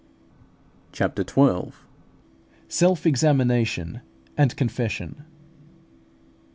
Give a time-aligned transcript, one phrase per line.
[0.91, 1.73] CHAPTER XII.
[2.67, 4.01] SELF EXAMINATION
[4.35, 5.25] AND CONFESSION.